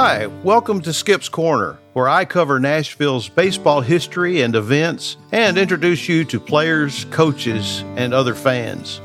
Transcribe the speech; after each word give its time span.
Hi, 0.00 0.28
welcome 0.44 0.80
to 0.82 0.92
Skip's 0.92 1.28
Corner, 1.28 1.76
where 1.92 2.08
I 2.08 2.24
cover 2.24 2.60
Nashville's 2.60 3.28
baseball 3.28 3.80
history 3.80 4.42
and 4.42 4.54
events 4.54 5.16
and 5.32 5.58
introduce 5.58 6.08
you 6.08 6.24
to 6.26 6.38
players, 6.38 7.04
coaches, 7.06 7.82
and 7.96 8.14
other 8.14 8.36
fans. 8.36 9.00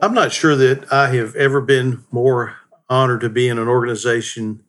I'm 0.00 0.14
not 0.14 0.32
sure 0.32 0.56
that 0.56 0.90
I 0.90 1.08
have 1.08 1.36
ever 1.36 1.60
been 1.60 2.02
more 2.10 2.56
honored 2.88 3.20
to 3.20 3.28
be 3.28 3.48
in 3.48 3.58
an 3.58 3.68
organization 3.68 4.64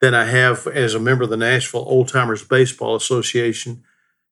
than 0.00 0.14
I 0.14 0.26
have 0.26 0.68
as 0.68 0.94
a 0.94 1.00
member 1.00 1.24
of 1.24 1.30
the 1.30 1.36
Nashville 1.36 1.84
Old 1.88 2.06
Timers 2.06 2.44
Baseball 2.44 2.94
Association. 2.94 3.82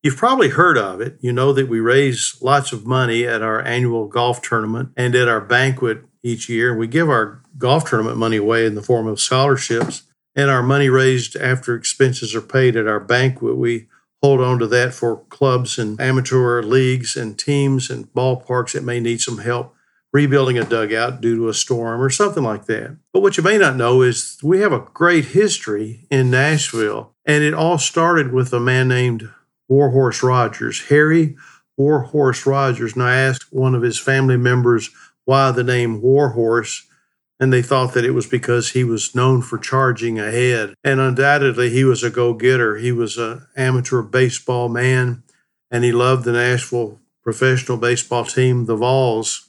You've 0.03 0.17
probably 0.17 0.49
heard 0.49 0.77
of 0.77 1.01
it. 1.01 1.17
You 1.21 1.33
know 1.33 1.53
that 1.53 1.69
we 1.69 1.79
raise 1.79 2.37
lots 2.41 2.73
of 2.73 2.85
money 2.85 3.25
at 3.25 3.41
our 3.41 3.63
annual 3.63 4.09
golf 4.09 4.43
tournament 4.43 4.91
and 4.97 5.15
at 5.15 5.29
our 5.29 5.41
banquet 5.41 6.05
each 6.25 6.49
year. 6.49 6.77
We 6.77 6.89
give 6.89 7.09
our 7.09 7.43
golf 7.57 7.89
tournament 7.89 8.17
money 8.17 8.37
away 8.37 8.67
in 8.67 8.75
the 8.75 8.83
form 8.83 9.07
of 9.07 9.21
scholarships. 9.21 10.03
And 10.35 10.51
our 10.51 10.63
money 10.63 10.89
raised 10.89 11.37
after 11.37 11.77
expenses 11.77 12.35
are 12.35 12.41
paid 12.41 12.75
at 12.75 12.89
our 12.89 12.99
banquet, 12.99 13.57
we 13.57 13.87
hold 14.23 14.41
on 14.41 14.59
to 14.61 14.67
that 14.69 14.95
for 14.95 15.25
clubs 15.29 15.79
and 15.79 16.01
amateur 16.01 16.63
leagues 16.63 17.17
and 17.17 17.39
teams 17.39 17.91
and 17.91 18.13
ballparks 18.13 18.73
that 18.73 18.85
may 18.85 18.99
need 18.99 19.21
some 19.21 19.39
help 19.39 19.75
rebuilding 20.13 20.59
a 20.59 20.65
dugout 20.65 21.21
due 21.21 21.37
to 21.37 21.49
a 21.49 21.55
storm 21.55 22.01
or 22.01 22.11
something 22.11 22.43
like 22.43 22.67
that. 22.67 22.97
But 23.13 23.21
what 23.21 23.37
you 23.37 23.43
may 23.43 23.59
not 23.59 23.77
know 23.77 24.03
is 24.03 24.39
we 24.43 24.61
have 24.61 24.73
a 24.73 24.87
great 24.93 25.27
history 25.27 26.07
in 26.11 26.31
Nashville, 26.31 27.15
and 27.25 27.43
it 27.43 27.55
all 27.55 27.79
started 27.79 28.33
with 28.33 28.53
a 28.53 28.61
man 28.61 28.89
named 28.89 29.31
Warhorse 29.73 30.23
Rogers, 30.23 30.89
Harry 30.89 31.35
Warhorse 31.79 32.45
Rogers. 32.45 32.93
And 32.93 33.03
I 33.03 33.17
asked 33.17 33.51
one 33.51 33.75
of 33.75 33.81
his 33.81 33.99
family 33.99 34.37
members 34.37 34.91
why 35.25 35.51
the 35.51 35.65
name 35.65 36.03
Warhorse, 36.03 36.87
and 37.41 37.51
they 37.51 37.63
thought 37.63 37.95
that 37.95 38.05
it 38.05 38.11
was 38.11 38.27
because 38.27 38.73
he 38.73 38.85
was 38.85 39.15
known 39.15 39.41
for 39.41 39.57
charging 39.57 40.19
ahead. 40.19 40.75
And 40.85 41.01
undoubtedly, 41.01 41.71
he 41.71 41.85
was 41.85 42.03
a 42.03 42.11
go 42.11 42.35
getter. 42.35 42.77
He 42.77 42.93
was 42.93 43.17
an 43.17 43.47
amateur 43.57 44.03
baseball 44.03 44.69
man, 44.69 45.23
and 45.71 45.85
he 45.85 45.93
loved 45.93 46.25
the 46.25 46.33
Nashville 46.33 47.01
professional 47.23 47.79
baseball 47.79 48.27
team, 48.27 48.67
the 48.67 48.77
Vols. 48.77 49.49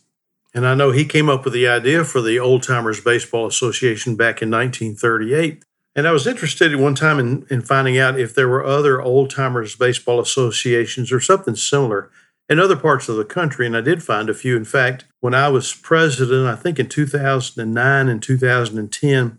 And 0.53 0.65
I 0.65 0.73
know 0.73 0.91
he 0.91 1.03
came 1.03 1.29
up 1.29 1.43
with 1.43 1.53
the 1.53 1.67
idea 1.67 2.05
for 2.05 2.21
the 2.21 2.39
Old 2.39 2.63
Timers 2.63 3.01
Baseball 3.01 3.45
Association 3.45 4.15
back 4.15 4.41
in 4.41 4.49
1938. 4.49 5.65
And 5.95 6.07
I 6.07 6.11
was 6.11 6.25
interested 6.25 6.73
at 6.73 6.79
one 6.79 6.95
time 6.95 7.19
in, 7.19 7.45
in 7.49 7.61
finding 7.61 7.97
out 7.97 8.19
if 8.19 8.33
there 8.33 8.47
were 8.47 8.65
other 8.65 9.01
old 9.01 9.29
timers 9.29 9.75
baseball 9.75 10.19
associations 10.19 11.11
or 11.11 11.19
something 11.19 11.55
similar 11.55 12.09
in 12.49 12.59
other 12.59 12.75
parts 12.75 13.07
of 13.07 13.15
the 13.15 13.25
country. 13.25 13.65
And 13.65 13.77
I 13.77 13.81
did 13.81 14.03
find 14.03 14.29
a 14.29 14.33
few. 14.33 14.57
In 14.57 14.65
fact, 14.65 15.05
when 15.19 15.33
I 15.33 15.49
was 15.49 15.73
president, 15.73 16.47
I 16.47 16.55
think 16.55 16.79
in 16.79 16.89
2009 16.89 18.09
and 18.09 18.21
2010, 18.21 19.37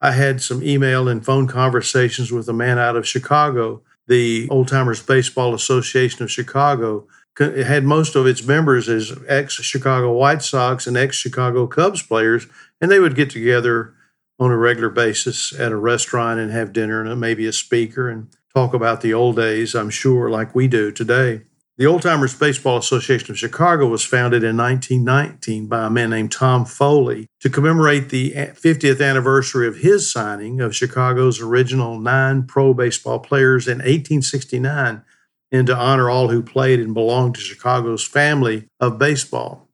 I 0.00 0.10
had 0.10 0.42
some 0.42 0.62
email 0.64 1.08
and 1.08 1.24
phone 1.24 1.46
conversations 1.46 2.32
with 2.32 2.48
a 2.48 2.52
man 2.52 2.78
out 2.78 2.96
of 2.96 3.06
Chicago, 3.06 3.82
the 4.08 4.48
Old 4.50 4.66
Timers 4.66 5.00
Baseball 5.00 5.54
Association 5.54 6.24
of 6.24 6.30
Chicago. 6.30 7.06
It 7.38 7.64
had 7.64 7.84
most 7.84 8.16
of 8.16 8.26
its 8.26 8.44
members 8.44 8.88
as 8.88 9.16
ex 9.28 9.54
Chicago 9.54 10.12
White 10.12 10.42
Sox 10.42 10.88
and 10.88 10.96
ex 10.96 11.16
Chicago 11.16 11.68
Cubs 11.68 12.02
players, 12.02 12.48
and 12.80 12.90
they 12.90 12.98
would 12.98 13.14
get 13.14 13.30
together 13.30 13.94
on 14.38 14.50
a 14.50 14.56
regular 14.56 14.90
basis 14.90 15.58
at 15.58 15.72
a 15.72 15.76
restaurant 15.76 16.40
and 16.40 16.50
have 16.50 16.72
dinner 16.72 17.04
and 17.04 17.20
maybe 17.20 17.46
a 17.46 17.52
speaker 17.52 18.08
and 18.08 18.28
talk 18.54 18.74
about 18.74 19.00
the 19.00 19.14
old 19.14 19.36
days, 19.36 19.74
I'm 19.74 19.90
sure, 19.90 20.28
like 20.28 20.54
we 20.54 20.68
do 20.68 20.90
today. 20.90 21.42
The 21.78 21.86
Old 21.86 22.02
Timers 22.02 22.38
Baseball 22.38 22.76
Association 22.76 23.30
of 23.30 23.38
Chicago 23.38 23.86
was 23.88 24.04
founded 24.04 24.44
in 24.44 24.58
1919 24.58 25.68
by 25.68 25.86
a 25.86 25.90
man 25.90 26.10
named 26.10 26.30
Tom 26.30 26.66
Foley 26.66 27.26
to 27.40 27.48
commemorate 27.48 28.10
the 28.10 28.32
50th 28.32 29.02
anniversary 29.02 29.66
of 29.66 29.78
his 29.78 30.10
signing 30.10 30.60
of 30.60 30.76
Chicago's 30.76 31.40
original 31.40 31.98
nine 31.98 32.46
pro 32.46 32.74
baseball 32.74 33.20
players 33.20 33.66
in 33.66 33.78
1869 33.78 35.02
and 35.50 35.66
to 35.66 35.76
honor 35.76 36.10
all 36.10 36.28
who 36.28 36.42
played 36.42 36.78
and 36.78 36.92
belonged 36.92 37.36
to 37.36 37.40
Chicago's 37.40 38.06
family 38.06 38.68
of 38.78 38.98
baseball. 38.98 39.68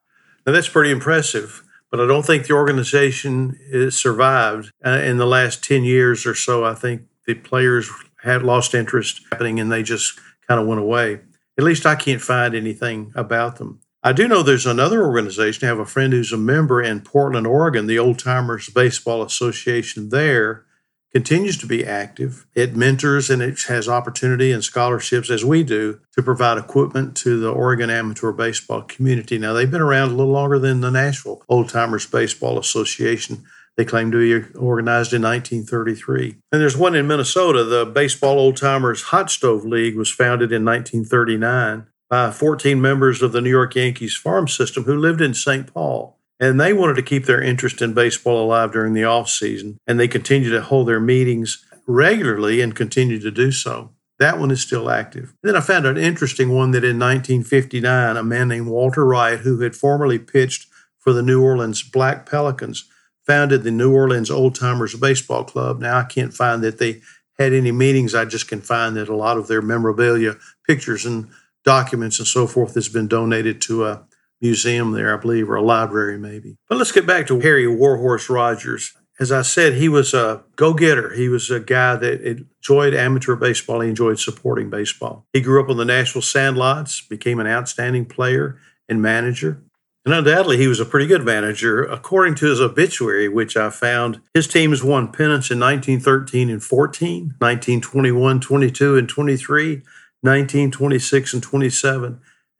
Now, 0.47 0.53
that's 0.53 0.69
pretty 0.69 0.93
impressive 0.93 1.65
but 1.91 2.01
I 2.01 2.07
don't 2.07 2.25
think 2.25 2.47
the 2.47 2.55
organization 2.55 3.59
has 3.73 3.97
survived 3.97 4.73
uh, 4.85 4.91
in 4.91 5.17
the 5.17 5.27
last 5.27 5.65
10 5.65 5.85
years 5.85 6.27
or 6.27 6.35
so. 6.35 6.65
I 6.65 6.75
think 6.75 7.03
the 7.27 7.35
players 7.35 7.91
had 8.23 8.43
lost 8.43 8.75
interest 8.75 9.21
happening 9.31 9.61
and 9.61 9.71
they 9.71 9.83
just 9.83 10.21
kind 10.47 10.61
of 10.61 10.67
went 10.67 10.81
away. 10.81 11.21
At 11.57 11.65
least 11.65 11.87
I 11.87 11.95
can't 11.95 12.21
find 12.21 12.55
anything 12.55 13.13
about 13.15 13.57
them. 13.57 13.81
I 14.03 14.13
do 14.13 14.29
know 14.29 14.43
there's 14.43 14.67
another 14.67 15.05
organization. 15.05 15.67
I 15.67 15.71
have 15.71 15.81
a 15.81 15.87
friend 15.87 16.13
who's 16.13 16.33
a 16.33 16.37
member 16.37 16.81
in 16.81 17.01
Portland, 17.01 17.47
Oregon, 17.47 17.87
the 17.87 17.99
Old 17.99 18.19
Timers 18.19 18.71
Baseball 18.71 19.23
Association 19.23 20.11
there 20.11 20.67
continues 21.13 21.57
to 21.59 21.67
be 21.67 21.85
active. 21.85 22.47
It 22.55 22.77
mentors 22.77 23.31
and 23.31 23.41
it 23.41 23.61
has 23.69 23.89
opportunity 23.89 24.53
and 24.53 24.63
scholarships, 24.63 25.31
as 25.31 25.45
we 25.45 25.63
do, 25.63 26.01
to 26.13 26.23
provide 26.23 26.59
equipment 26.59 27.17
to 27.19 27.41
the 27.41 27.51
Oregon 27.51 27.91
amateur 27.91 28.33
baseball 28.33 28.83
community. 28.83 29.39
Now, 29.39 29.53
they've 29.53 29.71
been 29.71 29.81
around 29.81 30.11
a 30.11 30.15
little 30.15 30.33
longer 30.33 30.59
than 30.59 30.81
the 30.81 30.91
Nashville 30.91 31.43
Old 31.49 31.69
Timers 31.69 32.07
Baseball 32.07 32.59
Association. 32.59 33.45
They 33.77 33.85
claim 33.85 34.11
to 34.11 34.19
be 34.19 34.59
organized 34.59 35.15
in 35.15 35.23
1933. 35.23 36.37
And 36.51 36.61
there's 36.61 36.77
one 36.77 36.97
in 36.97 37.07
Minnesota. 37.07 37.63
The 37.63 37.87
Baseball 37.87 38.39
Old 38.39 38.57
Timers 38.57 39.03
Hot 39.05 39.31
Stove 39.31 39.65
League 39.65 39.97
was 39.97 40.11
founded 40.11 40.51
in 40.51 40.65
1939 40.65 41.87
by 42.11 42.31
14 42.31 42.81
members 42.81 43.23
of 43.23 43.33
the 43.33 43.41
New 43.41 43.51
York 43.51 43.77
Yankees 43.77 44.17
farm 44.17 44.49
system 44.49 44.85
who 44.85 44.97
lived 44.97 45.21
in 45.21 45.33
St. 45.33 45.73
Paul. 45.73 46.18
And 46.41 46.61
they 46.61 46.73
wanted 46.73 46.95
to 46.95 47.03
keep 47.03 47.27
their 47.27 47.43
interest 47.43 47.83
in 47.83 47.95
baseball 47.95 48.45
alive 48.45 48.73
during 48.73 48.95
the 48.95 49.05
off 49.05 49.29
season, 49.29 49.79
and 49.87 49.99
they 49.99 50.09
continue 50.09 50.51
to 50.51 50.63
hold 50.63 50.87
their 50.87 51.01
meetings 51.01 51.65
regularly 51.87 52.61
and 52.61 52.75
continue 52.75 53.19
to 53.19 53.31
do 53.31 53.51
so. 53.51 53.91
That 54.19 54.39
one 54.39 54.51
is 54.51 54.61
still 54.61 54.91
active. 54.91 55.35
Then 55.43 55.57
I 55.57 55.61
found 55.61 55.87
an 55.87 55.97
interesting 55.97 56.51
one 56.51 56.73
that 56.73 56.85
in 56.85 56.99
1959, 56.99 58.17
a 58.17 58.23
man 58.23 58.49
named 58.49 58.67
Walter 58.67 59.05
Wright, 59.05 59.39
who 59.39 59.61
had 59.61 59.77
formerly 59.77 60.19
pitched 60.19 60.69
for 60.99 61.13
the 61.13 61.23
New 61.23 61.43
Orleans 61.43 61.83
Black 61.83 62.29
Pelicans, 62.29 62.89
founded 63.27 63.63
the 63.63 63.71
New 63.71 63.95
Orleans 63.95 64.31
Old 64.31 64.55
Timers 64.55 64.95
Baseball 64.97 65.45
Club. 65.45 65.81
Now, 65.81 65.99
I 65.99 66.05
can't 66.05 66.35
find 66.35 66.63
that 66.63 66.79
they 66.79 67.01
had 67.39 67.53
any 67.53 67.71
meetings. 67.71 68.15
I 68.15 68.25
just 68.25 68.49
can 68.49 68.61
find 68.61 68.97
that 68.97 69.09
a 69.09 69.17
lot 69.17 69.37
of 69.37 69.47
their 69.47 69.63
memorabilia, 69.63 70.37
pictures, 70.67 71.07
and 71.07 71.29
documents 71.65 72.19
and 72.19 72.27
so 72.27 72.47
forth 72.47 72.75
has 72.75 72.89
been 72.89 73.07
donated 73.07 73.61
to 73.63 73.85
a 73.85 74.03
museum 74.41 74.93
there, 74.93 75.17
I 75.17 75.21
believe, 75.21 75.49
or 75.49 75.57
a 75.57 75.63
library 75.63 76.19
maybe. 76.19 76.57
But 76.69 76.79
let's 76.79 76.93
get 76.93 77.07
back 77.07 77.27
to 77.29 77.41
Harry 77.41 77.67
Warhorse 77.67 78.31
Rogers. 78.31 78.95
As 79.21 79.33
I 79.33 79.43
said, 79.43 79.75
he 79.75 79.89
was 79.89 80.15
a 80.15 80.45
go 80.55 80.75
getter. 80.75 81.13
He 81.13 81.29
was 81.29 81.51
a 81.51 81.59
guy 81.59 81.97
that 81.97 82.21
enjoyed 82.21 82.95
amateur 82.95 83.35
baseball. 83.35 83.81
He 83.81 83.89
enjoyed 83.89 84.21
supporting 84.21 84.71
baseball. 84.71 85.27
He 85.33 85.41
grew 85.41 85.63
up 85.63 85.69
on 85.69 85.77
the 85.77 85.85
Nashville 85.85 86.23
Sandlots, 86.23 87.09
became 87.09 87.41
an 87.41 87.49
outstanding 87.49 88.07
player 88.07 88.59
and 88.89 89.03
manager. 89.03 89.63
And 90.05 90.15
undoubtedly, 90.15 90.57
he 90.57 90.69
was 90.69 90.81
a 90.81 90.87
pretty 90.87 91.07
good 91.07 91.25
manager. 91.25 91.83
According 91.83 92.37
to 92.37 92.47
his 92.47 92.61
obituary, 92.61 93.29
which 93.29 93.57
I 93.57 93.71
found, 93.71 94.21
his 94.33 94.47
teams 94.47 94.83
won 94.83 95.13
pennants 95.13 95.51
in 95.51 95.59
1913 95.59 96.49
and 96.49 96.63
14, 96.63 97.35
1921, 97.39 98.41
22, 98.41 98.97
and 98.97 99.09
23, 99.09 99.75
1926 100.23 101.35
and 101.35 101.43
27, 101.43 102.07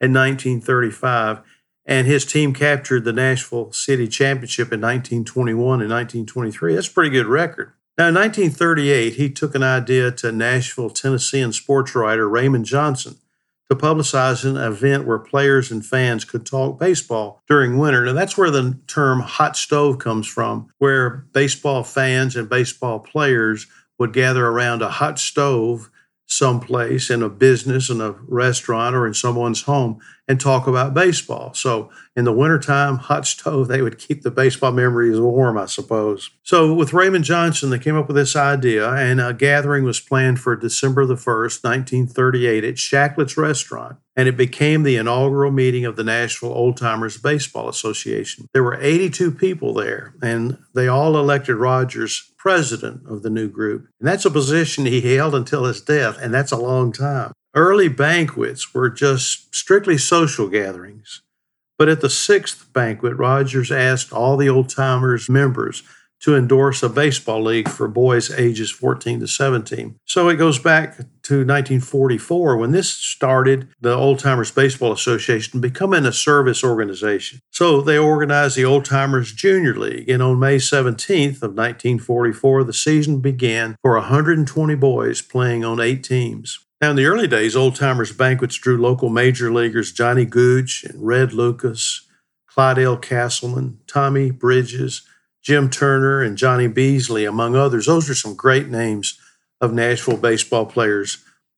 and 0.01 0.13
1935 0.13 1.41
and 1.89 2.05
his 2.05 2.23
team 2.23 2.53
captured 2.53 3.03
the 3.03 3.11
Nashville 3.11 3.71
City 3.71 4.07
Championship 4.07 4.71
in 4.71 4.79
1921 4.79 5.81
and 5.81 5.89
1923. 5.89 6.75
That's 6.75 6.87
a 6.87 6.91
pretty 6.91 7.09
good 7.09 7.25
record. 7.25 7.73
Now, 7.97 8.09
in 8.09 8.15
1938, 8.15 9.15
he 9.15 9.29
took 9.31 9.55
an 9.55 9.63
idea 9.63 10.11
to 10.11 10.31
Nashville, 10.31 10.91
Tennessean 10.91 11.51
sports 11.51 11.95
writer 11.95 12.29
Raymond 12.29 12.65
Johnson 12.65 13.15
to 13.71 13.75
publicize 13.75 14.45
an 14.45 14.55
event 14.55 15.07
where 15.07 15.17
players 15.17 15.71
and 15.71 15.83
fans 15.83 16.25
could 16.25 16.45
talk 16.45 16.79
baseball 16.79 17.41
during 17.47 17.79
winter. 17.79 18.05
Now, 18.05 18.13
that's 18.13 18.37
where 18.37 18.51
the 18.51 18.77
term 18.85 19.21
hot 19.21 19.57
stove 19.57 19.97
comes 19.97 20.27
from, 20.27 20.71
where 20.77 21.25
baseball 21.33 21.83
fans 21.83 22.35
and 22.35 22.47
baseball 22.47 22.99
players 22.99 23.65
would 23.97 24.13
gather 24.13 24.45
around 24.45 24.83
a 24.83 24.89
hot 24.89 25.17
stove 25.17 25.89
someplace 26.27 27.09
in 27.09 27.23
a 27.23 27.29
business, 27.29 27.89
in 27.89 27.99
a 27.99 28.11
restaurant, 28.27 28.95
or 28.95 29.07
in 29.07 29.13
someone's 29.15 29.63
home 29.63 29.99
and 30.29 30.39
talk 30.39 30.67
about 30.67 30.93
baseball. 30.93 31.55
So 31.55 31.89
in 32.15 32.23
the 32.23 32.31
wintertime, 32.31 32.97
hot 32.97 33.25
stove, 33.25 33.67
they 33.67 33.81
would 33.81 33.97
keep 33.97 34.21
the 34.21 34.29
baseball 34.29 34.71
memories 34.71 35.19
warm, 35.19 35.57
I 35.57 35.65
suppose. 35.65 36.29
So 36.43 36.71
with 36.71 36.93
Raymond 36.93 37.25
Johnson, 37.25 37.71
they 37.71 37.79
came 37.79 37.97
up 37.97 38.07
with 38.07 38.15
this 38.15 38.35
idea, 38.35 38.87
and 38.91 39.19
a 39.19 39.33
gathering 39.33 39.85
was 39.85 39.99
planned 39.99 40.39
for 40.39 40.55
December 40.55 41.07
the 41.07 41.15
1st, 41.15 41.63
1938, 41.63 42.63
at 42.63 42.77
Shacklett's 42.77 43.37
Restaurant. 43.37 43.97
And 44.15 44.27
it 44.27 44.37
became 44.37 44.83
the 44.83 44.97
inaugural 44.97 45.51
meeting 45.51 45.85
of 45.85 45.95
the 45.95 46.03
Nashville 46.03 46.53
Old 46.53 46.77
Timers 46.77 47.17
Baseball 47.17 47.67
Association. 47.67 48.45
There 48.53 48.63
were 48.63 48.79
82 48.79 49.31
people 49.31 49.73
there, 49.73 50.13
and 50.21 50.59
they 50.75 50.87
all 50.87 51.17
elected 51.17 51.55
Rogers 51.55 52.31
president 52.37 53.01
of 53.09 53.23
the 53.23 53.29
new 53.29 53.47
group. 53.47 53.87
And 53.99 54.07
that's 54.07 54.25
a 54.25 54.31
position 54.31 54.85
he 54.85 55.15
held 55.15 55.33
until 55.33 55.63
his 55.63 55.81
death, 55.81 56.17
and 56.21 56.31
that's 56.33 56.51
a 56.51 56.57
long 56.57 56.91
time. 56.91 57.31
Early 57.55 57.87
banquets 57.87 58.73
were 58.73 58.89
just 58.89 59.53
strictly 59.55 59.97
social 59.97 60.47
gatherings. 60.47 61.21
But 61.77 61.89
at 61.89 62.01
the 62.01 62.09
sixth 62.09 62.71
banquet, 62.73 63.17
Rogers 63.17 63.71
asked 63.71 64.13
all 64.13 64.37
the 64.37 64.49
old 64.49 64.69
timers 64.69 65.29
members 65.29 65.81
to 66.21 66.35
endorse 66.35 66.83
a 66.83 66.89
baseball 66.89 67.41
league 67.41 67.69
for 67.69 67.87
boys 67.87 68.29
ages 68.37 68.69
14 68.69 69.21
to 69.21 69.27
17. 69.27 69.95
So 70.05 70.27
it 70.27 70.35
goes 70.35 70.59
back 70.59 70.97
to 70.97 71.45
1944 71.45 72.57
when 72.57 72.71
this 72.71 72.89
started 72.89 73.69
the 73.79 73.95
Old 73.95 74.19
Timers 74.19 74.51
Baseball 74.51 74.91
Association 74.91 75.61
becoming 75.61 76.05
a 76.05 76.11
service 76.11 76.63
organization. 76.63 77.39
So 77.51 77.81
they 77.81 77.97
organized 77.97 78.57
the 78.57 78.65
Old 78.65 78.85
Timers 78.85 79.31
Junior 79.31 79.75
League 79.75 80.09
and 80.09 80.21
on 80.21 80.39
May 80.39 80.57
17th 80.57 81.41
of 81.41 81.55
1944 81.55 82.63
the 82.65 82.73
season 82.73 83.21
began 83.21 83.75
for 83.81 83.93
120 83.93 84.75
boys 84.75 85.21
playing 85.21 85.63
on 85.63 85.79
8 85.79 86.03
teams. 86.03 86.59
Now, 86.81 86.91
in 86.91 86.95
the 86.95 87.05
early 87.05 87.27
days, 87.27 87.57
Old 87.57 87.75
Timers 87.75 88.13
banquets 88.13 88.55
drew 88.55 88.77
local 88.77 89.09
major 89.09 89.51
leaguers 89.51 89.91
Johnny 89.91 90.23
Gooch 90.23 90.85
and 90.85 91.05
Red 91.05 91.33
Lucas, 91.33 92.07
Clydell 92.49 93.01
Castleman, 93.01 93.79
Tommy 93.85 94.31
Bridges, 94.31 95.01
Jim 95.41 95.69
Turner, 95.69 96.21
and 96.21 96.37
Johnny 96.37 96.69
Beazley, 96.69 97.27
among 97.27 97.55
others. 97.55 97.85
Those 97.85 98.09
are 98.09 98.15
some 98.15 98.33
great 98.33 98.69
names 98.69 99.19
of 99.59 99.73
Nashville 99.73 100.17
baseball 100.17 100.65
players 100.65 101.17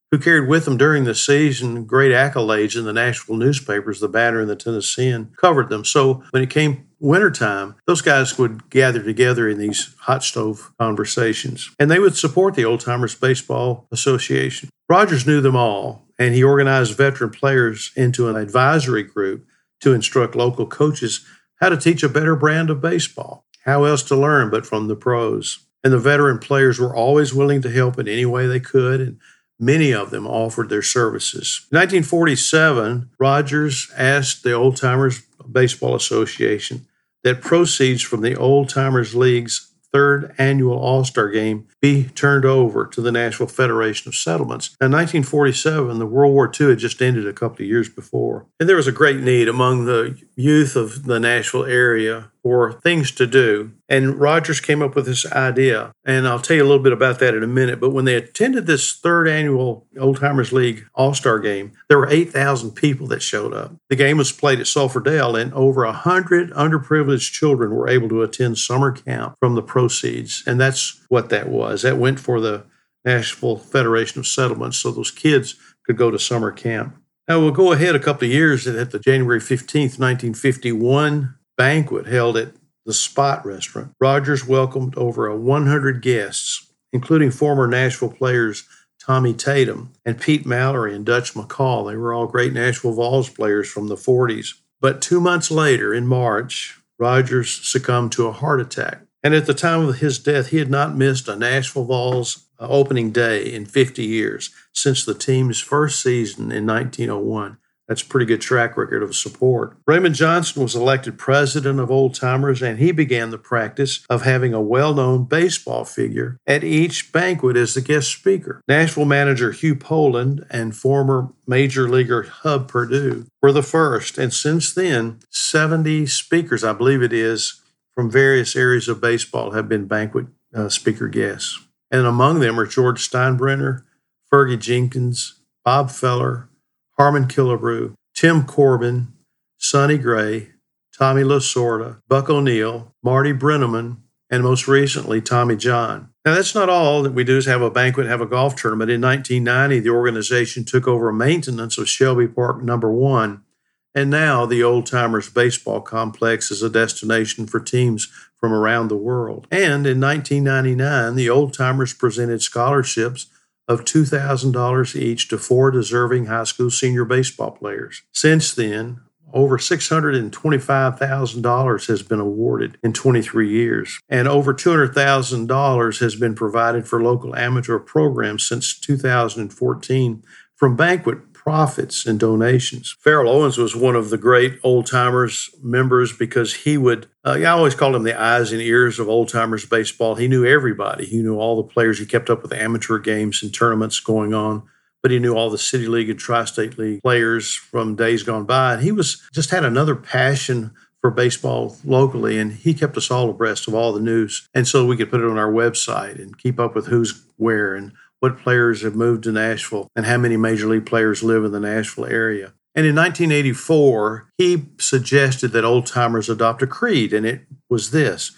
who 0.09 0.17
carried 0.17 0.49
with 0.49 0.65
them 0.65 0.77
during 0.77 1.03
the 1.03 1.15
season 1.15 1.85
great 1.85 2.11
accolades 2.11 2.75
in 2.75 2.85
the 2.85 2.93
Nashville 2.93 3.37
newspapers. 3.37 3.99
The 3.99 4.09
Banner 4.09 4.41
and 4.41 4.49
the 4.49 4.55
Tennessean 4.55 5.33
covered 5.37 5.69
them. 5.69 5.85
So 5.85 6.23
when 6.31 6.41
it 6.41 6.49
came 6.49 6.87
wintertime, 7.01 7.75
those 7.87 8.01
guys 8.01 8.37
would 8.37 8.69
gather 8.69 9.01
together 9.01 9.49
in 9.49 9.57
these 9.57 9.95
hot 10.01 10.23
stove 10.23 10.71
conversations 10.79 11.71
and 11.79 11.89
they 11.89 11.99
would 11.99 12.15
support 12.15 12.53
the 12.55 12.63
Old 12.63 12.79
Timers 12.79 13.15
Baseball 13.15 13.87
Association. 13.91 14.69
Rogers 14.87 15.25
knew 15.25 15.41
them 15.41 15.55
all 15.55 16.05
and 16.19 16.35
he 16.35 16.43
organized 16.43 16.95
veteran 16.95 17.31
players 17.31 17.91
into 17.95 18.29
an 18.29 18.35
advisory 18.35 19.03
group 19.03 19.45
to 19.81 19.93
instruct 19.93 20.35
local 20.35 20.67
coaches 20.67 21.25
how 21.59 21.69
to 21.69 21.77
teach 21.77 22.03
a 22.03 22.09
better 22.09 22.35
brand 22.35 22.69
of 22.69 22.81
baseball. 22.81 23.45
How 23.65 23.83
else 23.83 24.03
to 24.03 24.15
learn 24.15 24.49
but 24.49 24.65
from 24.65 24.87
the 24.87 24.95
pros? 24.95 25.59
And 25.83 25.91
the 25.91 25.99
veteran 25.99 26.37
players 26.37 26.79
were 26.79 26.95
always 26.95 27.33
willing 27.33 27.61
to 27.63 27.71
help 27.71 27.97
in 27.97 28.07
any 28.07 28.25
way 28.25 28.45
they 28.45 28.59
could, 28.59 29.01
and 29.01 29.19
many 29.59 29.91
of 29.91 30.11
them 30.11 30.27
offered 30.27 30.69
their 30.69 30.83
services. 30.83 31.65
In 31.71 31.77
1947, 31.77 33.09
Rogers 33.19 33.91
asked 33.97 34.43
the 34.43 34.53
Old 34.53 34.77
Timers 34.77 35.23
Baseball 35.51 35.95
Association 35.95 36.87
that 37.23 37.41
proceeds 37.41 38.01
from 38.01 38.21
the 38.21 38.35
Old 38.35 38.69
Timers 38.69 39.15
League's 39.15 39.71
third 39.91 40.33
annual 40.37 40.77
All 40.77 41.03
Star 41.03 41.29
game 41.29 41.67
be 41.81 42.05
turned 42.05 42.45
over 42.45 42.85
to 42.85 43.01
the 43.01 43.11
Nashville 43.11 43.47
Federation 43.47 44.09
of 44.09 44.15
Settlements. 44.15 44.67
In 44.79 44.91
1947, 44.91 45.97
the 45.99 46.05
World 46.05 46.33
War 46.33 46.51
II 46.59 46.69
had 46.69 46.77
just 46.77 47.01
ended 47.01 47.27
a 47.27 47.33
couple 47.33 47.63
of 47.63 47.69
years 47.69 47.89
before. 47.89 48.45
And 48.59 48.69
there 48.69 48.75
was 48.75 48.87
a 48.87 48.91
great 48.91 49.19
need 49.19 49.49
among 49.49 49.85
the 49.85 50.21
youth 50.35 50.75
of 50.75 51.05
the 51.05 51.19
Nashville 51.19 51.65
area 51.65 52.31
for 52.43 52.73
things 52.73 53.11
to 53.11 53.27
do. 53.27 53.71
And 53.87 54.19
Rogers 54.19 54.59
came 54.59 54.81
up 54.81 54.95
with 54.95 55.05
this 55.05 55.25
idea. 55.31 55.91
And 56.05 56.27
I'll 56.27 56.39
tell 56.39 56.55
you 56.55 56.63
a 56.63 56.67
little 56.67 56.81
bit 56.81 56.93
about 56.93 57.19
that 57.19 57.35
in 57.35 57.43
a 57.43 57.47
minute. 57.47 57.79
But 57.79 57.91
when 57.91 58.05
they 58.05 58.15
attended 58.15 58.65
this 58.65 58.93
third 58.93 59.27
annual 59.27 59.85
Old 59.99 60.19
Timers 60.19 60.51
League 60.51 60.85
All 60.95 61.13
Star 61.13 61.39
game, 61.39 61.73
there 61.87 61.99
were 61.99 62.09
8,000 62.09 62.71
people 62.71 63.07
that 63.07 63.21
showed 63.21 63.53
up. 63.53 63.75
The 63.89 63.95
game 63.95 64.17
was 64.17 64.31
played 64.31 64.59
at 64.59 64.67
Sulphur 64.67 65.01
and 65.05 65.53
over 65.53 65.85
100 65.85 66.51
underprivileged 66.51 67.31
children 67.31 67.71
were 67.71 67.89
able 67.89 68.09
to 68.09 68.23
attend 68.23 68.57
summer 68.57 68.91
camp 68.91 69.35
from 69.39 69.55
the 69.55 69.61
proceeds. 69.61 70.43
And 70.47 70.59
that's 70.59 71.01
what 71.09 71.29
that 71.29 71.49
was. 71.49 71.70
That 71.77 71.97
went 71.97 72.19
for 72.19 72.39
the 72.39 72.65
Nashville 73.05 73.57
Federation 73.57 74.19
of 74.19 74.27
Settlements. 74.27 74.77
So 74.77 74.91
those 74.91 75.11
kids 75.11 75.55
could 75.85 75.97
go 75.97 76.11
to 76.11 76.19
summer 76.19 76.51
camp. 76.51 76.97
Now 77.27 77.39
we'll 77.39 77.51
go 77.51 77.71
ahead 77.71 77.95
a 77.95 77.99
couple 77.99 78.27
of 78.27 78.33
years 78.33 78.67
at 78.67 78.91
the 78.91 78.99
January 78.99 79.39
15th, 79.39 79.97
1951 79.99 81.35
banquet 81.57 82.07
held 82.07 82.37
at 82.37 82.53
the 82.85 82.93
Spot 82.93 83.45
Restaurant. 83.45 83.91
Rogers 83.99 84.47
welcomed 84.47 84.97
over 84.97 85.33
100 85.35 86.01
guests, 86.01 86.71
including 86.91 87.31
former 87.31 87.67
Nashville 87.67 88.11
players 88.11 88.65
Tommy 88.99 89.33
Tatum 89.33 89.93
and 90.05 90.19
Pete 90.19 90.45
Mallory 90.45 90.95
and 90.95 91.05
Dutch 91.05 91.33
McCall. 91.33 91.89
They 91.89 91.95
were 91.95 92.13
all 92.13 92.27
great 92.27 92.53
Nashville 92.53 92.93
Vols 92.93 93.29
players 93.29 93.69
from 93.69 93.87
the 93.87 93.95
40s. 93.95 94.55
But 94.79 95.01
two 95.01 95.19
months 95.19 95.49
later, 95.49 95.93
in 95.93 96.07
March, 96.07 96.79
Rogers 96.99 97.49
succumbed 97.49 98.11
to 98.13 98.27
a 98.27 98.31
heart 98.31 98.61
attack. 98.61 99.01
And 99.23 99.35
at 99.35 99.45
the 99.45 99.53
time 99.53 99.87
of 99.87 99.99
his 99.99 100.17
death, 100.19 100.47
he 100.47 100.57
had 100.57 100.71
not 100.71 100.95
missed 100.95 101.27
a 101.27 101.35
Nashville 101.35 101.85
Vols 101.85 102.45
uh, 102.59 102.67
opening 102.67 103.11
day 103.11 103.53
in 103.53 103.65
50 103.65 104.03
years 104.03 104.49
since 104.73 105.05
the 105.05 105.13
team's 105.13 105.59
first 105.59 106.01
season 106.01 106.51
in 106.51 106.65
1901. 106.65 107.57
That's 107.91 108.03
a 108.03 108.07
pretty 108.07 108.25
good 108.25 108.39
track 108.39 108.77
record 108.77 109.03
of 109.03 109.17
support. 109.17 109.75
Raymond 109.85 110.15
Johnson 110.15 110.63
was 110.63 110.75
elected 110.75 111.17
president 111.17 111.77
of 111.77 111.91
Old 111.91 112.15
Timers, 112.15 112.61
and 112.61 112.79
he 112.79 112.93
began 112.93 113.31
the 113.31 113.37
practice 113.37 114.05
of 114.09 114.21
having 114.21 114.53
a 114.53 114.61
well 114.61 114.93
known 114.93 115.25
baseball 115.25 115.83
figure 115.83 116.37
at 116.47 116.63
each 116.63 117.11
banquet 117.11 117.57
as 117.57 117.73
the 117.73 117.81
guest 117.81 118.09
speaker. 118.09 118.61
Nashville 118.65 119.03
manager 119.03 119.51
Hugh 119.51 119.75
Poland 119.75 120.45
and 120.49 120.73
former 120.73 121.33
major 121.45 121.89
leaguer 121.89 122.23
Hub 122.23 122.69
Perdue 122.69 123.25
were 123.41 123.51
the 123.51 123.61
first, 123.61 124.17
and 124.17 124.31
since 124.31 124.73
then, 124.73 125.19
70 125.29 126.05
speakers, 126.05 126.63
I 126.63 126.71
believe 126.71 127.01
it 127.01 127.11
is, 127.11 127.60
from 127.95 128.09
various 128.09 128.55
areas 128.55 128.87
of 128.87 129.01
baseball 129.01 129.51
have 129.51 129.67
been 129.67 129.85
banquet 129.87 130.27
uh, 130.53 130.69
speaker 130.69 131.07
guests. 131.07 131.59
And 131.89 132.05
among 132.05 132.39
them 132.39 132.59
are 132.59 132.65
George 132.65 133.07
Steinbrenner, 133.07 133.83
Fergie 134.31 134.59
Jenkins, 134.59 135.41
Bob 135.65 135.91
Feller, 135.91 136.49
Harmon 136.97 137.27
Killebrew, 137.27 137.93
Tim 138.15 138.43
Corbin, 138.45 139.13
Sonny 139.57 139.97
Gray, 139.97 140.51
Tommy 140.97 141.23
Lasorda, 141.23 142.01
Buck 142.07 142.29
O'Neil, 142.29 142.93
Marty 143.03 143.33
Brennaman, 143.33 143.97
and 144.29 144.43
most 144.43 144.67
recently, 144.67 145.19
Tommy 145.19 145.57
John. 145.57 146.09
Now, 146.25 146.35
that's 146.35 146.55
not 146.55 146.69
all 146.69 147.03
that 147.03 147.13
we 147.13 147.23
do 147.23 147.37
is 147.37 147.45
have 147.47 147.61
a 147.61 147.69
banquet, 147.69 148.07
have 148.07 148.21
a 148.21 148.25
golf 148.25 148.55
tournament. 148.55 148.91
In 148.91 149.01
1990, 149.01 149.79
the 149.79 149.89
organization 149.89 150.63
took 150.63 150.87
over 150.87 151.11
maintenance 151.11 151.77
of 151.77 151.89
Shelby 151.89 152.27
Park 152.27 152.63
number 152.63 152.91
one, 152.91 153.43
and 153.93 154.09
now 154.09 154.45
the 154.45 154.63
Old 154.63 154.85
Timers 154.85 155.29
Baseball 155.29 155.81
Complex 155.81 156.49
is 156.51 156.63
a 156.63 156.69
destination 156.69 157.47
for 157.47 157.59
teams 157.59 158.07
from 158.37 158.53
around 158.53 158.87
the 158.87 158.95
world. 158.95 159.45
And 159.51 159.85
in 159.85 159.99
1999, 159.99 161.15
the 161.15 161.29
Old 161.29 161.53
Timers 161.53 161.93
presented 161.93 162.41
scholarships 162.41 163.25
of 163.67 163.85
$2,000 163.85 164.95
each 164.95 165.27
to 165.29 165.37
four 165.37 165.69
deserving 165.71 166.25
high 166.25 166.45
school 166.45 166.69
senior 166.69 167.05
baseball 167.05 167.51
players. 167.51 168.01
Since 168.11 168.53
then, 168.55 168.99
over 169.33 169.57
$625,000 169.57 171.87
has 171.87 172.03
been 172.03 172.19
awarded 172.19 172.77
in 172.83 172.91
23 172.91 173.49
years, 173.49 173.97
and 174.09 174.27
over 174.27 174.53
$200,000 174.53 175.99
has 175.99 176.15
been 176.15 176.35
provided 176.35 176.85
for 176.87 177.01
local 177.01 177.33
amateur 177.35 177.79
programs 177.79 178.45
since 178.45 178.77
2014 178.77 180.23
from 180.55 180.75
banquet 180.75 181.30
profits 181.43 182.05
and 182.05 182.19
donations. 182.19 182.95
Farrell 182.99 183.31
Owens 183.31 183.57
was 183.57 183.75
one 183.75 183.95
of 183.95 184.11
the 184.11 184.17
great 184.17 184.59
old 184.63 184.85
timers 184.85 185.49
members 185.61 186.15
because 186.15 186.53
he 186.53 186.77
would, 186.77 187.07
uh, 187.25 187.37
I 187.39 187.45
always 187.45 187.73
called 187.73 187.95
him 187.95 188.03
the 188.03 188.19
eyes 188.19 188.51
and 188.51 188.61
ears 188.61 188.99
of 188.99 189.09
old 189.09 189.29
timers 189.29 189.65
baseball. 189.65 190.15
He 190.15 190.27
knew 190.27 190.45
everybody, 190.45 191.05
he 191.05 191.17
knew 191.17 191.39
all 191.39 191.57
the 191.57 191.67
players. 191.67 191.97
He 191.97 192.05
kept 192.05 192.29
up 192.29 192.43
with 192.43 192.53
amateur 192.53 192.99
games 192.99 193.41
and 193.41 193.51
tournaments 193.53 193.99
going 193.99 194.33
on. 194.33 194.63
But 195.01 195.09
he 195.09 195.17
knew 195.17 195.33
all 195.33 195.49
the 195.49 195.57
city 195.57 195.87
league 195.87 196.11
and 196.11 196.19
tri-state 196.19 196.77
league 196.77 197.01
players 197.01 197.55
from 197.55 197.95
days 197.95 198.21
gone 198.21 198.45
by. 198.45 198.73
And 198.73 198.83
he 198.83 198.91
was 198.91 199.19
just 199.33 199.49
had 199.49 199.65
another 199.65 199.95
passion 199.95 200.75
for 200.99 201.09
baseball 201.09 201.75
locally, 201.83 202.37
and 202.37 202.53
he 202.53 202.75
kept 202.75 202.95
us 202.95 203.09
all 203.09 203.31
abreast 203.31 203.67
of 203.67 203.73
all 203.73 203.91
the 203.91 203.99
news. 203.99 204.47
And 204.53 204.67
so 204.67 204.85
we 204.85 204.95
could 204.95 205.09
put 205.09 205.21
it 205.21 205.27
on 205.27 205.39
our 205.39 205.51
website 205.51 206.21
and 206.21 206.37
keep 206.37 206.59
up 206.59 206.75
with 206.75 206.85
who's 206.85 207.23
where 207.37 207.73
and 207.73 207.93
what 208.21 208.37
players 208.37 208.83
have 208.83 208.95
moved 208.95 209.23
to 209.23 209.31
Nashville 209.31 209.89
and 209.95 210.05
how 210.05 210.17
many 210.17 210.37
major 210.37 210.67
league 210.67 210.85
players 210.85 211.23
live 211.23 211.43
in 211.43 211.51
the 211.51 211.59
Nashville 211.59 212.05
area. 212.05 212.53
And 212.73 212.85
in 212.85 212.95
1984, 212.95 214.29
he 214.37 214.67
suggested 214.79 215.49
that 215.49 215.65
old 215.65 215.87
timers 215.87 216.29
adopt 216.29 216.61
a 216.61 216.67
creed, 216.67 217.11
and 217.11 217.25
it 217.25 217.41
was 217.69 217.91
this 217.91 218.31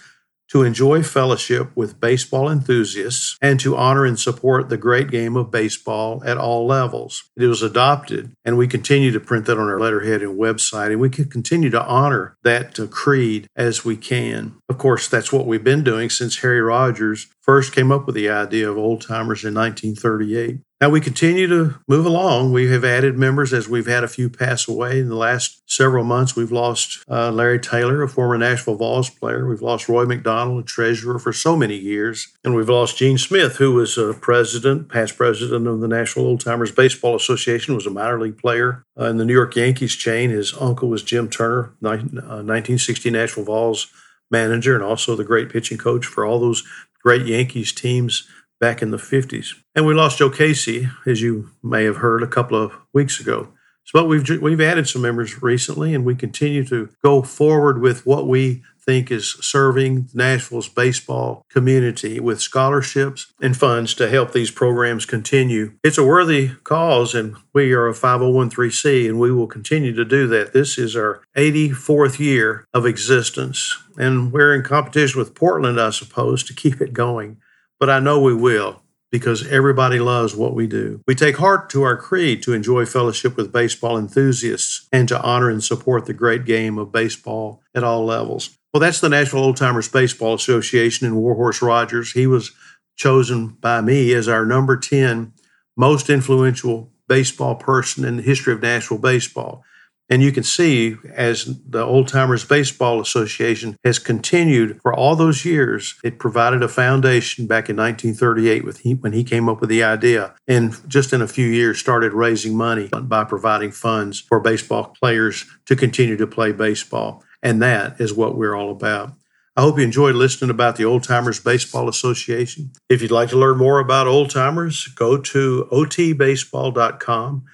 to 0.54 0.62
enjoy 0.62 1.02
fellowship 1.02 1.72
with 1.76 2.00
baseball 2.00 2.48
enthusiasts, 2.48 3.40
and 3.42 3.60
to 3.60 3.76
honor 3.76 4.06
and 4.06 4.20
support 4.20 4.70
the 4.70 4.78
great 4.78 5.10
game 5.10 5.36
of 5.36 5.50
baseball 5.50 6.22
at 6.24 6.38
all 6.38 6.68
levels. 6.68 7.24
It 7.36 7.48
was 7.48 7.64
adopted, 7.64 8.34
and 8.46 8.56
we 8.56 8.68
continue 8.68 9.10
to 9.10 9.20
print 9.20 9.48
that 9.48 9.58
on 9.58 9.68
our 9.68 9.80
letterhead 9.80 10.22
and 10.22 10.40
website, 10.40 10.92
and 10.92 11.00
we 11.00 11.10
can 11.10 11.26
continue 11.26 11.72
to 11.72 11.84
honor 11.84 12.38
that 12.44 12.80
uh, 12.80 12.86
creed 12.86 13.48
as 13.56 13.84
we 13.84 13.98
can. 13.98 14.54
Of 14.70 14.78
course, 14.78 15.08
that's 15.08 15.34
what 15.34 15.48
we've 15.48 15.64
been 15.64 15.84
doing 15.84 16.12
since 16.12 16.38
Harry 16.38 16.62
Rogers 16.62 17.28
first 17.42 17.74
came 17.74 17.92
up 17.92 18.06
with 18.06 18.14
the 18.14 18.30
idea 18.30 18.70
of 18.70 18.78
old 18.78 19.02
timers 19.02 19.44
in 19.44 19.56
1938. 19.56 20.60
Now 20.84 20.90
we 20.90 21.00
continue 21.00 21.48
to 21.48 21.75
move 21.88 22.06
along. 22.06 22.52
We 22.52 22.70
have 22.70 22.84
added 22.84 23.18
members 23.18 23.54
as 23.54 23.70
we've 23.70 23.88
had 23.88 24.04
a 24.04 24.08
few 24.10 24.30
pass 24.30 24.68
away 24.68 25.00
in 25.00 25.08
the 25.08 25.16
last 25.16 25.62
several 25.66 26.04
months. 26.04 26.36
We've 26.36 26.52
lost 26.52 27.06
uh, 27.10 27.32
Larry 27.32 27.62
Taylor, 27.62 28.04
a 28.04 28.10
former 28.10 28.38
Nashville 28.38 28.75
Vols 28.75 29.10
player. 29.10 29.48
We've 29.48 29.62
lost 29.62 29.88
Roy 29.88 30.04
McDonald, 30.04 30.62
a 30.62 30.66
treasurer 30.66 31.20
for 31.20 31.32
so 31.32 31.56
many 31.56 31.78
years. 31.78 32.36
And 32.44 32.54
we've 32.54 32.68
lost 32.68 32.98
Gene 32.98 33.18
Smith, 33.18 33.56
who 33.56 33.72
was 33.72 33.98
a 33.98 34.13
president, 34.13 34.90
past 34.90 35.16
president 35.16 35.66
of 35.68 35.80
the 35.80 35.88
Nashville 35.88 36.25
Old 36.25 36.42
Timers 36.42 36.74
Baseball 36.74 37.16
Association, 37.16 37.75
was 37.75 37.86
a 37.86 37.90
minor 37.90 38.20
league 38.20 38.38
player 38.38 38.84
uh, 39.00 39.06
in 39.06 39.16
the 39.16 39.24
New 39.24 39.32
York 39.32 39.56
Yankees 39.56 39.96
chain. 39.96 40.32
His 40.32 40.54
uncle 40.60 40.90
was 40.90 41.02
Jim 41.02 41.30
Turner, 41.30 41.74
1960 41.80 43.08
uh, 43.08 43.12
Nashville 43.13 43.46
Vols 43.46 43.88
manager, 44.30 44.75
and 44.75 44.84
also 44.84 45.16
the 45.16 45.24
great 45.24 45.50
pitching 45.50 45.78
coach 45.78 46.06
for 46.06 46.25
all 46.25 46.42
those 46.42 46.62
great 47.02 47.25
Yankees 47.25 47.72
teams 47.72 48.28
back 48.60 48.82
in 48.82 48.92
the 48.92 48.98
50s. 48.98 49.56
And 49.76 49.86
we 49.86 49.94
lost 49.94 50.20
Joe 50.20 50.30
Casey, 50.30 50.90
as 51.06 51.22
you 51.22 51.52
may 51.62 51.84
have 51.84 51.98
heard 51.98 52.24
a 52.24 52.28
couple 52.28 52.62
of 52.62 52.74
weeks 52.94 53.20
ago. 53.20 53.50
But 53.94 54.08
we've 54.08 54.28
we've 54.42 54.62
added 54.62 54.88
some 54.88 55.02
members 55.02 55.44
recently, 55.44 55.94
and 55.94 56.06
we 56.06 56.16
continue 56.16 56.64
to 56.66 56.90
go 57.04 57.22
forward 57.22 57.82
with 57.82 58.06
what 58.06 58.28
we 58.28 58.64
think 58.86 59.12
is 59.12 59.38
serving 59.42 60.10
Nashville's 60.14 60.68
baseball 60.68 61.46
community 61.50 62.20
with 62.20 62.42
scholarships 62.42 63.34
and 63.42 63.56
funds 63.56 63.94
to 63.96 64.10
help 64.10 64.34
these 64.34 64.52
programs 64.52 65.06
continue. 65.06 65.74
It's 65.84 65.98
a 65.98 66.04
worthy 66.04 66.50
cause, 66.64 67.16
and 67.16 67.36
we 67.54 67.72
are 67.74 67.88
a 67.88 67.94
501c, 67.94 69.08
and 69.08 69.20
we 69.20 69.32
will 69.32 69.48
continue 69.48 69.94
to 69.94 70.04
do 70.04 70.28
that. 70.28 70.54
This 70.54 70.78
is 70.78 70.96
our 70.96 71.22
84th 71.36 72.20
year 72.20 72.66
of 72.74 72.86
existence, 72.86 73.78
and 73.98 74.32
we're 74.32 74.54
in 74.54 74.64
competition 74.64 75.20
with 75.20 75.36
Portland, 75.36 75.80
I 75.80 75.92
suppose, 75.92 76.44
to 76.44 76.54
keep 76.54 76.82
it 76.82 76.94
going 76.94 77.38
but 77.84 77.90
I 77.90 78.00
know 78.00 78.22
we 78.22 78.34
will 78.34 78.82
because 79.12 79.46
everybody 79.48 80.00
loves 80.00 80.34
what 80.34 80.56
we 80.56 80.68
do. 80.68 81.02
We 81.06 81.16
take 81.16 81.36
heart 81.36 81.70
to 81.72 81.84
our 81.84 81.98
creed 81.98 82.42
to 82.44 82.54
enjoy 82.54 82.86
fellowship 82.86 83.36
with 83.36 83.52
baseball 83.52 83.98
enthusiasts 83.98 84.88
and 84.94 85.06
to 85.10 85.22
honor 85.22 85.50
and 85.50 85.62
support 85.62 86.06
the 86.06 86.13
great 86.13 86.46
game 86.46 86.78
of 86.78 86.94
baseball 86.94 87.62
at 87.75 87.84
all 87.84 88.06
levels. 88.06 88.58
Well, 88.74 88.80
that's 88.80 89.02
the 89.02 89.10
Nashville 89.10 89.42
Old 89.44 89.58
Timers 89.58 89.90
Baseball 89.90 90.34
Association 90.34 91.06
and 91.06 91.18
Warhorse 91.18 91.62
Rogers. 91.62 92.13
He 92.13 92.25
was 92.25 92.54
chosen 92.96 93.50
by 93.60 93.82
me 93.82 94.13
as 94.13 94.30
our 94.30 94.46
number 94.46 94.78
10 94.78 95.34
most 95.75 96.10
influential 96.10 96.90
baseball 97.10 97.56
person 97.56 98.06
in 98.06 98.16
the 98.16 98.24
history 98.24 98.54
of 98.54 98.62
Nashville 98.62 98.98
baseball. 98.98 99.66
And 100.10 100.22
you 100.22 100.32
can 100.32 100.44
see 100.44 100.98
as 101.14 101.60
the 101.68 101.84
Old 101.84 102.08
Timers 102.08 102.46
Baseball 102.46 103.00
Association 103.00 103.78
has 103.84 104.00
continued 104.00 104.80
for 104.82 104.94
all 104.94 105.16
those 105.16 105.46
years, 105.46 105.96
it 106.04 106.20
provided 106.20 106.62
a 106.62 106.68
foundation 106.68 107.48
back 107.48 107.70
in 107.70 107.78
1938 107.78 108.66
with 108.66 108.80
he, 108.80 108.96
when 108.96 109.14
he 109.14 109.24
came 109.24 109.48
up 109.48 109.62
with 109.62 109.70
the 109.70 109.84
idea. 109.84 110.36
And 110.48 110.78
just 110.90 111.14
in 111.14 111.22
a 111.22 111.28
few 111.28 111.48
years, 111.48 111.80
started 111.80 112.14
raising 112.14 112.56
money 112.56 112.90
by 112.90 113.24
providing 113.24 113.72
funds 113.72 114.20
for 114.20 114.40
baseball 114.40 114.94
players 115.00 115.46
to 115.66 115.76
continue 115.76 116.18
to 116.18 116.28
play 116.28 116.52
baseball. 116.52 117.24
And 117.42 117.62
that 117.62 118.00
is 118.00 118.14
what 118.14 118.38
we're 118.38 118.56
all 118.56 118.72
about. 118.72 119.14
I 119.56 119.62
hope 119.62 119.78
you 119.78 119.84
enjoyed 119.84 120.16
listening 120.16 120.50
about 120.50 120.78
the 120.78 120.86
Old 120.86 121.04
Timers 121.04 121.40
Baseball 121.40 121.88
Association. 121.88 122.72
If 122.90 123.04
you'd 123.04 123.12
like 123.12 123.30
to 123.30 123.38
learn 123.38 123.60
more 123.60 123.78
about 123.78 124.08
old 124.08 124.32
timers, 124.32 124.88
go 124.96 125.18
to 125.18 125.68
otbaseball.com. 125.72 127.46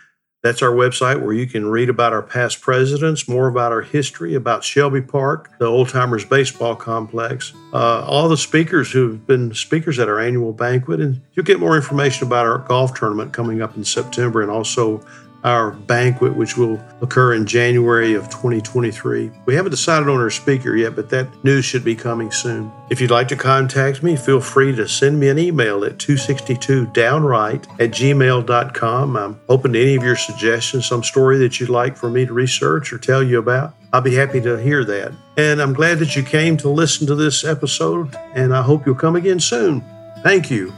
That's 0.41 0.61
our 0.61 0.71
website 0.71 1.21
where 1.21 1.33
you 1.33 1.47
can 1.47 1.67
read 1.67 1.89
about 1.89 2.13
our 2.13 2.21
past 2.21 2.61
presidents, 2.61 3.27
more 3.27 3.49
about 3.49 3.73
our 3.73 3.81
history, 3.81 4.35
about 4.35 4.63
Shelby 4.63 5.01
Park, 5.01 5.51
the 5.59 5.65
Old 5.65 5.89
Timers 5.89 6.23
Baseball 6.23 6.77
Complex, 6.77 7.51
uh, 7.73 8.05
all 8.05 8.29
the 8.29 8.37
speakers 8.37 8.89
who've 8.89 9.27
been 9.27 9.53
speakers 9.53 9.99
at 9.99 10.07
our 10.07 10.17
annual 10.17 10.53
banquet, 10.53 11.01
and 11.01 11.21
you'll 11.33 11.45
get 11.45 11.59
more 11.59 11.75
information 11.75 12.25
about 12.25 12.45
our 12.45 12.59
golf 12.59 12.93
tournament 12.93 13.33
coming 13.33 13.61
up 13.61 13.75
in 13.75 13.83
September 13.83 14.41
and 14.41 14.49
also 14.49 15.05
our 15.43 15.71
banquet, 15.71 16.35
which 16.35 16.57
will 16.57 16.79
occur 17.01 17.33
in 17.33 17.45
January 17.45 18.13
of 18.13 18.29
2023. 18.29 19.31
We 19.45 19.55
haven't 19.55 19.71
decided 19.71 20.09
on 20.09 20.19
our 20.19 20.29
speaker 20.29 20.75
yet, 20.75 20.95
but 20.95 21.09
that 21.09 21.27
news 21.43 21.65
should 21.65 21.83
be 21.83 21.95
coming 21.95 22.31
soon. 22.31 22.71
If 22.89 22.99
you'd 22.99 23.11
like 23.11 23.27
to 23.29 23.35
contact 23.35 24.03
me, 24.03 24.15
feel 24.15 24.41
free 24.41 24.75
to 24.75 24.87
send 24.87 25.19
me 25.19 25.29
an 25.29 25.39
email 25.39 25.85
at 25.85 25.97
262downright 25.97 27.69
at 27.79 27.91
gmail.com. 27.91 29.17
I'm 29.17 29.39
open 29.47 29.73
to 29.73 29.81
any 29.81 29.95
of 29.95 30.03
your 30.03 30.15
suggestions, 30.15 30.87
some 30.87 31.03
story 31.03 31.37
that 31.39 31.59
you'd 31.59 31.69
like 31.69 31.95
for 31.95 32.09
me 32.09 32.25
to 32.25 32.33
research 32.33 32.91
or 32.91 32.97
tell 32.97 33.23
you 33.23 33.39
about. 33.39 33.73
I'll 33.93 34.01
be 34.01 34.15
happy 34.15 34.41
to 34.41 34.57
hear 34.57 34.83
that. 34.85 35.13
And 35.37 35.61
I'm 35.61 35.73
glad 35.73 35.99
that 35.99 36.15
you 36.15 36.23
came 36.23 36.57
to 36.57 36.69
listen 36.69 37.07
to 37.07 37.15
this 37.15 37.43
episode, 37.43 38.15
and 38.35 38.53
I 38.53 38.61
hope 38.61 38.85
you'll 38.85 38.95
come 38.95 39.15
again 39.15 39.39
soon. 39.39 39.83
Thank 40.23 40.51
you. 40.51 40.73